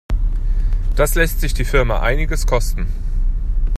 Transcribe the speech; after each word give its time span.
Das 0.95 1.13
lässt 1.13 1.41
sich 1.41 1.53
die 1.53 1.63
Firma 1.63 1.99
einiges 1.99 2.47
kosten. 2.47 2.87